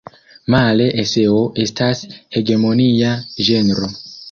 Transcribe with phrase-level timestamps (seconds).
[0.53, 2.03] Male eseo estas
[2.41, 3.15] hegemonia
[3.51, 3.95] ĝenro.